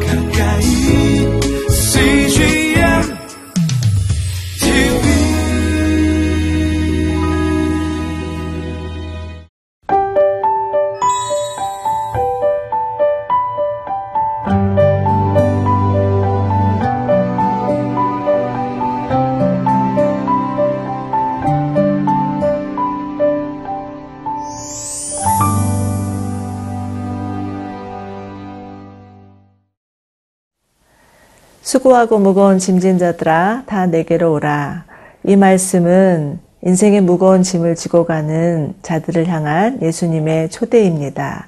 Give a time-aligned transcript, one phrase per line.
[0.00, 0.21] 가까
[31.72, 34.84] 수고하고 무거운 짐진 자들아 다 내게로 오라.
[35.24, 41.46] 이 말씀은 인생의 무거운 짐을 지고 가는 자들을 향한 예수님의 초대입니다.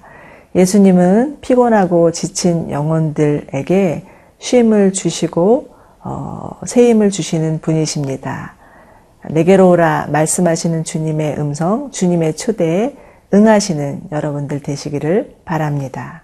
[0.55, 4.06] 예수님은 피곤하고 지친 영혼들에게
[4.38, 5.69] 쉼을 주시고
[6.02, 8.55] 어, 새 힘을 주시는 분이십니다.
[9.28, 12.97] 내게로 오라 말씀하시는 주님의 음성, 주님의 초대에
[13.34, 16.23] 응하시는 여러분들 되시기를 바랍니다.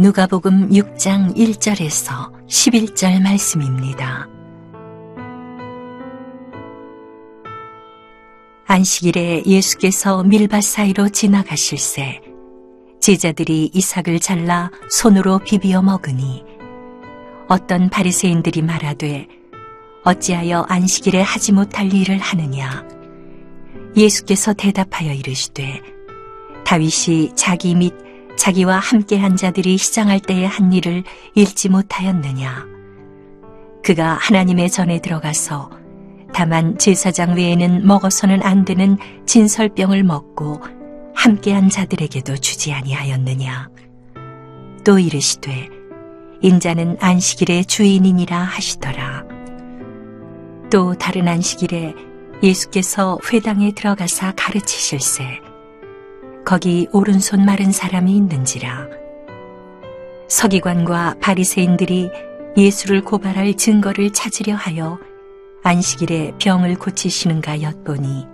[0.00, 4.26] 누가복음 6장 1절에서 11절 말씀입니다.
[8.64, 12.22] 안식일에 예수께서 밀밭 사이로 지나가실새
[12.98, 16.44] 제자들이 이삭을 잘라 손으로 비비어 먹으니
[17.50, 19.28] 어떤 바리새인들이 말하되
[20.04, 22.86] 어찌하여 안식일에 하지 못할 일을 하느냐
[23.94, 25.82] 예수께서 대답하여 이르시되
[26.64, 27.92] 다윗이 자기 및
[28.40, 32.64] 자기와 함께한 자들이 시장할 때의 한 일을 읽지 못하였느냐?
[33.84, 35.70] 그가 하나님의 전에 들어가서
[36.32, 40.58] 다만 제사장 외에는 먹어서는 안 되는 진설병을 먹고
[41.14, 43.68] 함께한 자들에게도 주지 아니하였느냐?
[44.86, 45.68] 또 이르시되
[46.40, 49.24] 인자는 안식일의 주인이니라 하시더라.
[50.72, 51.92] 또 다른 안식일에
[52.42, 55.49] 예수께서 회당에 들어가사 가르치실세
[56.50, 58.88] 거기 오른손 마른 사람이 있는지라.
[60.26, 62.10] 서기관과 바리새인들이
[62.56, 64.98] 예수를 고발할 증거를 찾으려 하여
[65.62, 68.26] 안식일에 병을 고치시는가 엿보니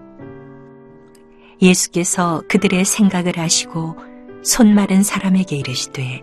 [1.60, 3.97] 예수께서 그들의 생각을 아시고
[4.43, 6.22] 손 마른 사람에게 이르시되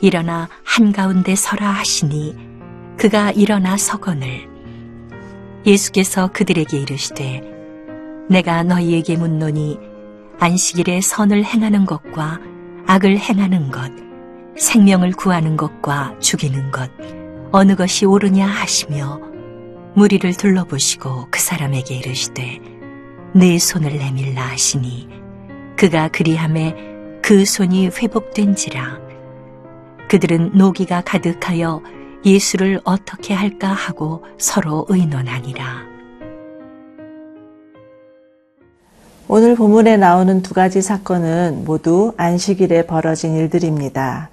[0.00, 2.36] 일어나 한가운데 서라 하시니
[2.96, 4.48] 그가 일어나 서거늘
[5.66, 7.42] 예수께서 그들에게 이르시되
[8.28, 9.90] 내가 너희에게 묻노니
[10.38, 12.40] 안식일에 선을 행하는 것과
[12.86, 13.90] 악을 행하는 것,
[14.56, 16.90] 생명을 구하는 것과 죽이는 것,
[17.52, 19.20] 어느 것이 옳으냐 하시며
[19.94, 22.60] 무리를 둘러보시고 그 사람에게 이르시되
[23.34, 25.08] 내 손을 내밀라 하시니
[25.76, 26.74] 그가 그리함에
[27.22, 29.00] 그 손이 회복된지라
[30.08, 31.82] 그들은 노기가 가득하여
[32.24, 35.91] 예수를 어떻게 할까 하고 서로 의논하니라.
[39.34, 44.28] 오늘 본문에 나오는 두 가지 사건은 모두 안식일에 벌어진 일들입니다.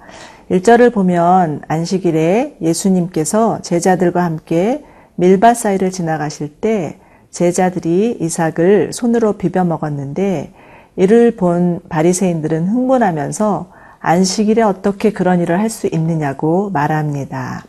[0.50, 4.84] 1절을 보면 안식일에 예수님께서 제자들과 함께
[5.14, 6.98] 밀밭 사이를 지나가실 때
[7.30, 10.52] 제자들이 이삭을 손으로 비벼 먹었는데
[10.96, 17.64] 이를 본 바리새인들은 흥분하면서 안식일에 어떻게 그런 일을 할 수 있느냐고 말합니다.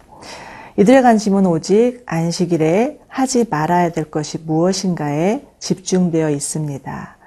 [0.78, 7.21] 이들의 관심은 오직 안식일에 하지 말아야 될 것이 무엇인가에 집중되어 있습니다.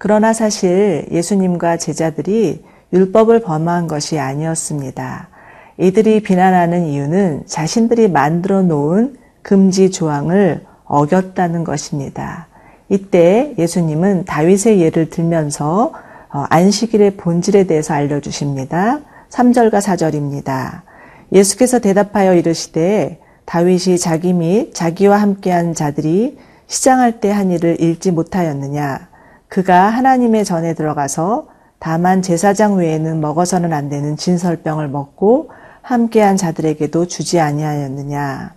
[0.00, 5.28] 그러나 사실 예수님과 제자들이 율법을 범한 것이 아니었습니다.
[5.76, 12.48] 이들이 비난하는 이유는 자신들이 만들어 놓은 금지 조항을 어겼다는 것입니다.
[12.88, 15.92] 이때 예수님은 다윗의 예를 들면서
[16.32, 19.00] 어, 안식일의 본질에 대해서 알려주십니다.
[19.28, 20.80] 3절과 4절입니다.
[21.30, 29.09] 예수께서 대답하여 이르시되 다윗이 자기 및 자기와 함께한 자들이 시장할 때 한 일을 읽지 못하였느냐?
[29.50, 31.48] 그가 하나님의 전에 들어가서
[31.80, 35.50] 다만 제사장 외에는 먹어서는 안 되는 진설병을 먹고
[35.82, 38.52] 함께한 자들에게도 주지 아니하였느냐.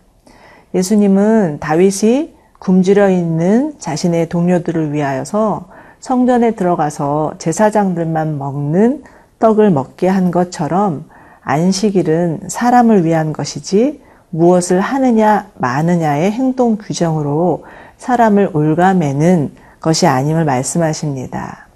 [0.75, 5.65] 예수님은 다윗이 굶주려 있는 자신의 동료들을 위하여서
[6.00, 9.03] 성전에 들어가서 제사장들만 먹는
[9.39, 11.06] 떡을 먹게 한 것처럼
[11.41, 17.65] 안식일은 사람을 위한 것이지 무엇을 하느냐 마느냐의 행동 규정으로
[17.97, 21.68] 사람을 올가매는 것이 아님을 말씀하십니다.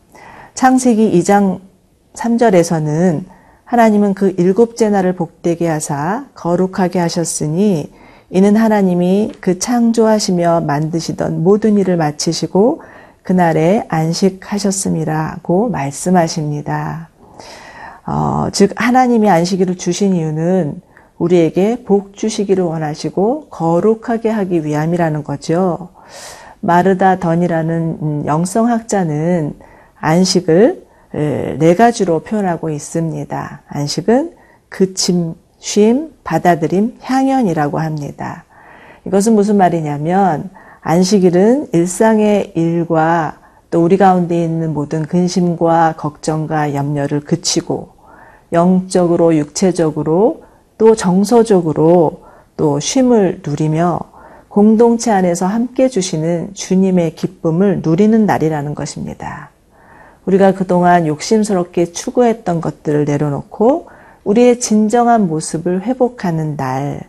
[0.54, 1.59] 창세기 2장
[2.13, 3.25] 3절에서는
[3.65, 7.92] 하나님은 그 일곱째 날을 복되게 하사 거룩하게 하셨으니
[8.30, 12.81] 이는 하나님이 그 창조하시며 만드시던 모든 일을 마치시고
[13.24, 17.09] 그날에 안식하셨음이라고 말씀하십니다.
[18.06, 20.81] 어, 즉 하나님이 안식일을 주신 이유는
[21.18, 25.89] 우리에게 복 주시기를 원하시고 거룩하게 하기 위함이라는 거죠.
[26.62, 29.56] 마르다 던이라는 음, 영성학자는
[30.00, 33.62] 안식을 네 가지로 표현하고 있습니다.
[33.68, 34.33] 안식은
[34.69, 38.44] 그침, 쉼, 받아들임, 향연이라고 합니다.
[39.06, 40.50] 이것은 무슨 말이냐면
[40.81, 43.38] 안식일은 일상의 일과
[43.71, 47.89] 또 우리 가운데 있는 모든 근심과 걱정과 염려를 그치고
[48.54, 50.44] 영적으로 육체적으로
[50.77, 52.24] 또 정서적으로
[52.56, 54.00] 또 쉼을 누리며
[54.57, 59.51] 공동체 안에서 함께 주시는 주님의 기쁨을 누리는 날이라는 것입니다.
[60.25, 63.86] 우리가 그동안 욕심스럽게 추구했던 것들을 내려놓고
[64.24, 67.01] 우리의 진정한 모습을 회복하는 날,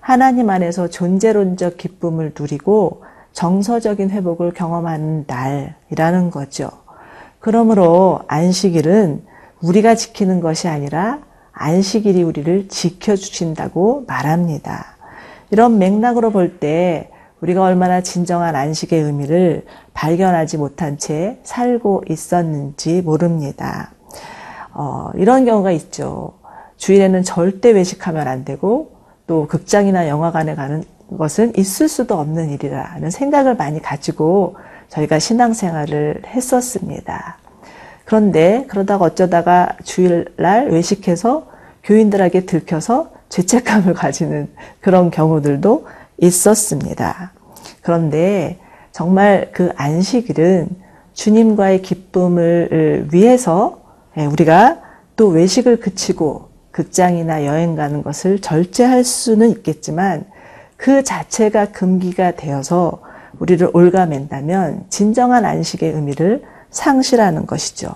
[0.00, 6.68] 하나님 안에서 존재론적 기쁨을 누리고 정서적인 회복을 경험하는 날이라는 거죠.
[7.38, 9.22] 그러므로 안식일은
[9.60, 11.20] 우리가 지키는 것이 아니라
[11.52, 14.97] 안식일이 우리를 지켜주신다고 말합니다.
[15.50, 17.10] 이런 맥락으로 볼 때
[17.40, 19.64] 우리가 얼마나 진정한 안식의 의미를
[19.94, 23.92] 발견하지 못한 채 살고 있었는지 모릅니다.
[24.72, 26.34] 어, 이런 경우가 있죠.
[26.78, 28.92] 주일에는 절대 외식하면 안 되고
[29.26, 30.82] 또 극장이나 영화관에 가는
[31.16, 34.56] 것은 있을 수도 없는 일이라는 생각을 많이 가지고
[34.88, 37.38] 저희가 신앙생활을 했었습니다.
[38.04, 41.46] 그런데 그러다가 어쩌다가 주일날 외식해서
[41.84, 44.48] 교인들에게 들켜서 죄책감을 가지는
[44.80, 45.86] 그런 경우들도
[46.18, 47.32] 있었습니다.
[47.82, 48.58] 그런데
[48.92, 50.68] 정말 그 안식일은
[51.14, 53.80] 주님과의 기쁨을 위해서
[54.16, 54.78] 예, 우리가
[55.16, 60.24] 또 외식을 그치고 극장이나 여행 가는 것을 절제할 수는 있겠지만
[60.76, 63.00] 그 자체가 금기가 되어서
[63.40, 67.90] 우리를 올가맨다면 진정한 안식의 의미를 상실하는 것이죠.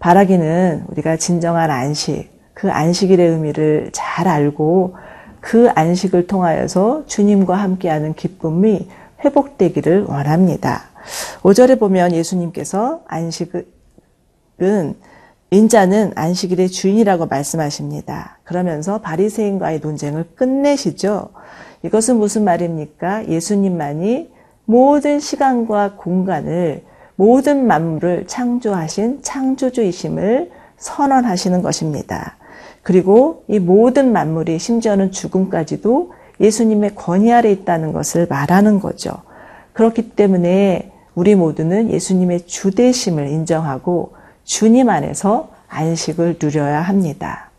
[0.00, 4.96] 바라기는 우리가 진정한 안식, 그 안식일의 의미를 잘 알고
[5.40, 8.88] 그 안식을 통하여서 주님과 함께하는 기쁨이
[9.22, 10.84] 회복되기를 원합니다.
[11.42, 13.66] 5절에 보면 예수님께서 안식은
[15.50, 18.38] 인자는 안식일의 주인이라고 말씀하십니다.
[18.42, 21.28] 그러면서 바리새인과의 논쟁을 끝내시죠.
[21.82, 23.28] 이것은 무슨 말입니까?
[23.28, 24.30] 예수님만이
[24.64, 26.84] 모든 시간과 공간을
[27.16, 32.36] 모든 만물을 창조하신 창조주이심을 선언하시는 것입니다.
[32.86, 39.10] 그리고 이 모든 만물이 심지어는 죽음까지도 예수님의 권위 아래 있다는 것을 말하는 거죠.
[39.72, 44.12] 그렇기 때문에 우리 모두는 예수님의 주대심을 인정하고
[44.44, 47.50] 주님 안에서 안식을 누려야 합니다.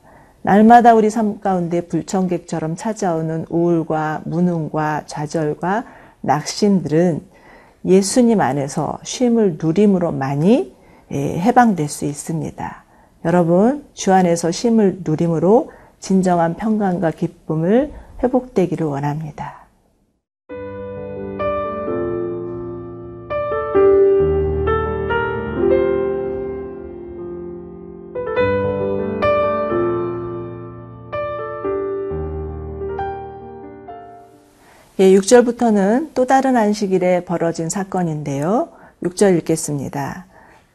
[0.44, 5.83] 날마다 우리 삶 가운데 불청객처럼 찾아오는 우울과 무능과 좌절과
[6.21, 7.21] 낙심들은
[7.83, 10.74] 예수님 안에서 쉼을 누림으로 많이
[11.12, 12.87] 예, 해방될 수 있습니다.
[13.27, 15.69] 여러분, 주 안에서 쉼을 누림으로
[16.00, 17.91] 진정한 평강과 기쁨을
[18.24, 19.68] 회복되기를 원합니다.
[35.00, 38.69] 예, 6절부터는 또 다른 안식일에 벌어진 사건인데요.
[39.03, 40.26] 6절 읽겠습니다.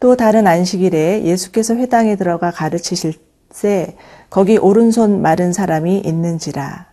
[0.02, 3.14] 또 다른 안식일에 예수께서 회당에 들어가 가르치실
[3.60, 3.96] 때
[4.30, 6.86] 거기 오른손 마른 사람이 있는지라.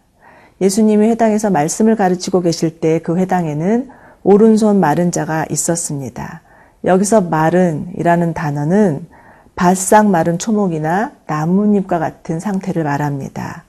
[0.62, 3.90] 예수님이 회당에서 말씀을 가르치고 계실 때 그 회당에는
[4.22, 6.44] 오른손 마른 자가 있었습니다.
[6.86, 9.08] 여기서 마른이라는 단어는
[9.56, 13.64] 바싹 마른 초목이나 나뭇잎과 같은 상태를 말합니다.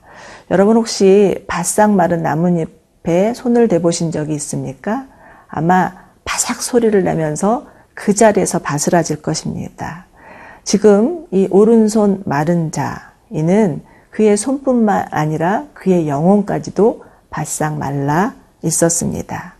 [0.51, 2.69] 여러분 혹시 바싹 마른 나뭇잎
[3.01, 5.07] 배 손을 대보신 적이 있습니까?
[5.47, 5.93] 아마
[6.25, 10.05] 바삭 소리를 내면서 그 자리에서 바스라질 것입니다.
[10.63, 19.55] 지금 이 오른손 마른 자, 이는 그의 손뿐만 아니라 그의 영혼까지도 바싹 말라 있었습니다.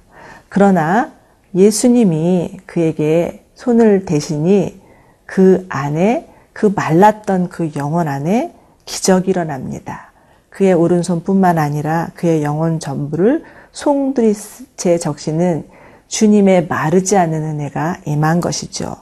[0.49, 1.11] 그러나
[1.55, 4.81] 예수님이 그에게 손을 대시니
[5.25, 8.53] 그 안에 그 말랐던 그 영혼 안에
[8.85, 10.11] 기적이 일어납니다.
[10.49, 15.65] 그의 오른손뿐만 아니라 그의 영혼 전부를 송두리째 적시는
[16.11, 18.95] 주님의 마르지 않는 은혜가 임한 것이죠.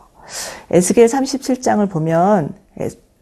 [0.69, 2.53] 에스겔 37장을 보면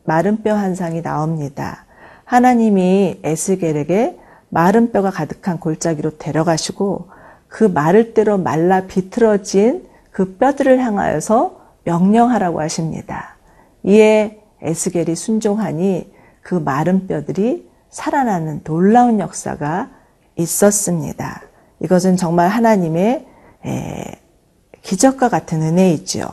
[0.04, 1.86] 마른 뼈 한상이 나옵니다.
[2.26, 7.08] 하나님이 에스겔에게 마른 뼈가 가득한 골짜기로 데려가시고
[7.48, 13.38] 그 마를 대로 말라 비틀어진 그 뼈들을 향하여서 명령하라고 하십니다.
[13.84, 19.92] 이에 에스겔이 순종하니 그 마른 뼈들이 살아나는 놀라운 역사가
[20.36, 21.42] 있었습니다.
[21.80, 23.26] 이것은 정말 하나님의
[24.82, 26.28] 기적과 같은 은혜이죠.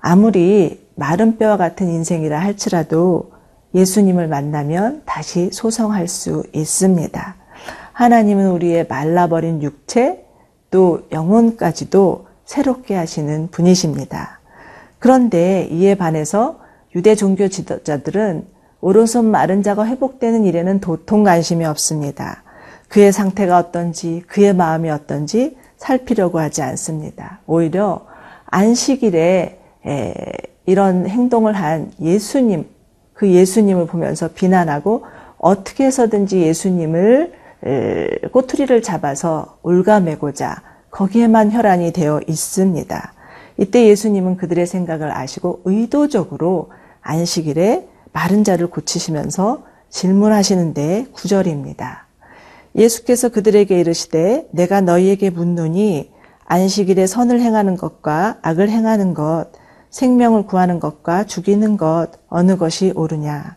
[0.00, 3.32] 아무리 마른 뼈와 같은 인생이라 할지라도
[3.74, 7.36] 예수님을 만나면 다시 소성할 수 있습니다.
[7.92, 10.24] 하나님은 우리의 말라버린 육체
[10.70, 14.40] 또 영혼까지도 새롭게 하시는 분이십니다.
[14.98, 16.60] 그런데 이에 반해서
[16.94, 18.46] 유대 종교 지도자들은
[18.80, 22.42] 오른손 마른 자가 회복되는 일에는 도통 관심이 없습니다.
[22.88, 27.40] 그의 상태가 어떤지, 그의 마음이 어떤지 살피려고 하지 않습니다.
[27.46, 28.06] 오히려
[28.46, 30.14] 안식일에 에,
[30.66, 32.66] 이런 행동을 한 예수님,
[33.12, 35.04] 그 예수님을 보면서 비난하고
[35.38, 37.32] 어떻게 해서든지 예수님을
[37.64, 43.12] 에, 꼬투리를 잡아서 올가매고자 거기에만 혈안이 되어 있습니다.
[43.58, 52.05] 이때 예수님은 그들의 생각을 아시고 의도적으로 안식일에 마른 자를 고치시면서 질문하시는데 구절입니다.
[52.76, 56.12] 예수께서 그들에게 이르시되 내가 너희에게 묻노니
[56.44, 59.46] 안식일에 선을 행하는 것과 악을 행하는 것,
[59.90, 63.56] 생명을 구하는 것과 죽이는 것 어느 것이 옳으냐?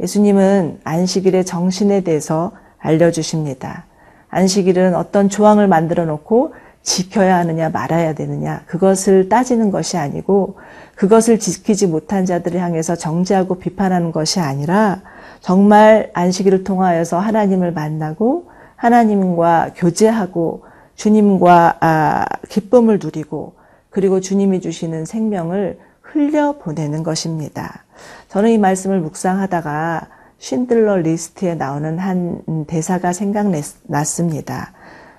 [0.00, 3.84] 예수님은 안식일의 정신에 대해서 알려주십니다.
[4.30, 10.56] 안식일은 어떤 조항을 만들어 놓고 지켜야 하느냐 말아야 되느냐 그것을 따지는 것이 아니고
[10.94, 15.02] 그것을 지키지 못한 자들을 향해서 정죄하고 비판하는 것이 아니라
[15.40, 23.54] 정말 안식일을 통하여서 하나님을 만나고 하나님과 교제하고 주님과 아, 기쁨을 누리고
[23.90, 27.84] 그리고 주님이 주시는 생명을 흘려 보내는 것입니다.
[28.28, 34.72] 저는 이 말씀을 묵상하다가 쉰들러 리스트에 나오는 한 대사가 생각났습니다.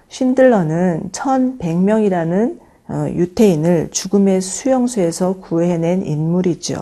[0.10, 2.60] 쉰들러는 1100명이라는
[2.90, 6.78] 어, 유태인을 죽음의 수용소에서 구해낸 인물이죠.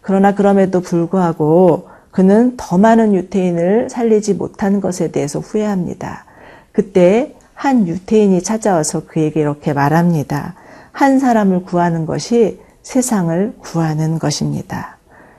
[0.00, 6.24] 그러나 그럼에도 불구하고 그는 더 많은 유태인을 살리지 못한 것에 대해서 후회합니다.
[6.70, 10.54] 그때 한 유태인이 찾아와서 그에게 이렇게 말합니다.
[10.92, 14.96] 한 사람을 구하는 것이 세상을 구하는 것입니다.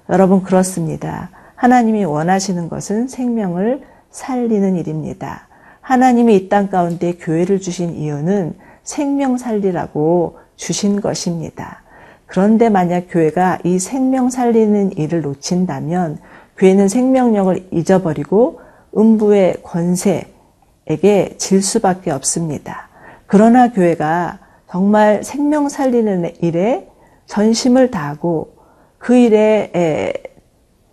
[0.10, 1.30] 여러분 그렇습니다.
[1.56, 5.48] 하나님이 원하시는 것은 생명을 살리는 일입니다.
[5.80, 8.54] 하나님이 이 땅 가운데 교회를 주신 이유는
[8.84, 11.84] 생명 살리라고 주신 것입니다.
[12.26, 16.20] 그런데 만약 교회가 이 생명 살리는 일을 놓친다면
[16.58, 18.62] 교회는 생명력을 잊어버리고
[18.98, 22.90] 음부의 권세에게 질 수밖에 없습니다.
[23.28, 26.88] 그러나 교회가 정말 생명 살리는 일에
[27.28, 28.56] 전심을 다하고
[28.98, 30.14] 그 일에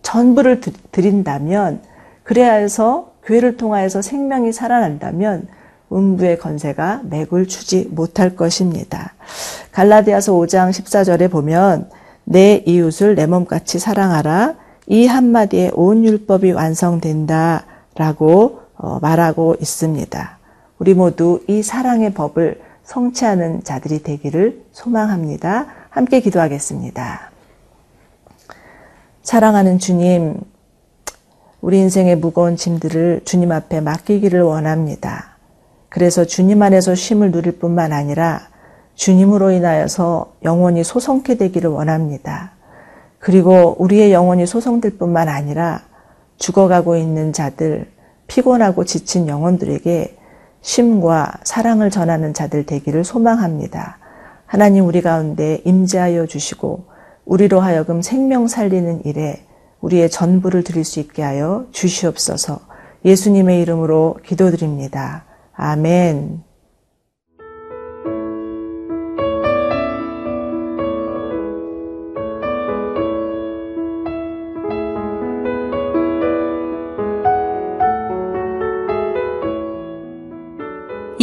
[0.02, 1.82] 전부를 드린다면
[2.22, 5.46] 그래야 해서 교회를 통하여서 생명이 살아난다면
[5.92, 9.14] 음부의 건세가 맥을 추지 못할 것입니다.
[9.72, 11.90] 갈라디아서 5장 14절에 보면
[12.24, 20.38] 내 이웃을 내 몸같이 사랑하라 이 한마디에 온 율법이 완성된다 라고 어, 말하고 있습니다.
[20.78, 25.66] 우리 모두 이 사랑의 법을 성취하는 자들이 되기를 소망합니다.
[25.90, 27.30] 함께 기도하겠습니다.
[29.22, 30.40] 사랑하는 주님,
[31.60, 35.36] 우리 인생의 무거운 짐들을 주님 앞에 맡기기를 원합니다.
[35.88, 38.48] 그래서 주님 안에서 쉼을 누릴 뿐만 아니라
[38.96, 42.52] 주님으로 인하여서 영원히 소성케 되기를 원합니다.
[43.22, 45.82] 그리고 우리의 영혼이 소성될 뿐만 아니라
[46.38, 47.88] 죽어가고 있는 자들,
[48.26, 50.18] 피곤하고 지친 영혼들에게
[50.60, 53.98] 쉼과 사랑을 전하는 자들 되기를 소망합니다.
[54.44, 56.86] 하나님 우리 가운데 임재하여 주시고
[57.24, 59.46] 우리로 하여금 생명 살리는 일에
[59.82, 62.58] 우리의 전부를 드릴 수 있게 하여 주시옵소서
[63.04, 65.26] 예수님의 이름으로 기도드립니다.
[65.54, 66.51] 아멘.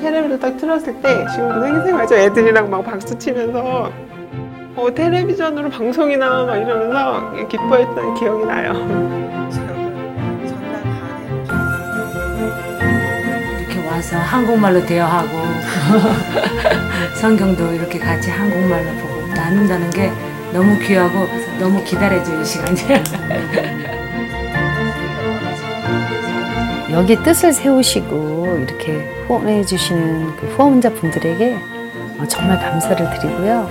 [0.00, 3.92] 테레비를 딱 틀었을 때 지금도 생생하죠 애들이랑 막 박수 치면서
[4.76, 8.72] 어 텔레비전으로 방송이 나와 막 이러면서 기뻐했던 기억이 나요.
[13.58, 15.28] 이렇게 와서 한국말로 대화하고
[17.20, 20.10] 성경도 이렇게 같이 한국말로 보고 나눈다는 게
[20.52, 21.26] 너무 귀하고
[21.58, 23.02] 너무 기다려지는 시간이에요.
[26.92, 31.56] 여기 뜻을 세우시고 이렇게 후원해 주시는 그 후원자 분들에게
[32.18, 33.68] 어, 정말 감사를 드리고요.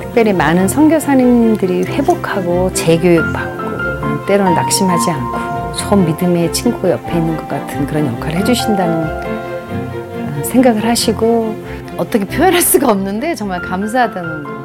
[0.00, 7.46] 특별히 많은 선교사님들이 회복하고 재교육 받고 때로는 낙심하지 않고 좋은 믿음의 친구가 옆에 있는 것
[7.48, 11.54] 같은 그런 역할을 해주신다는 어, 생각을 하시고
[11.98, 14.57] 어떻게 표현할 수가 없는데 정말 감사하다는 거.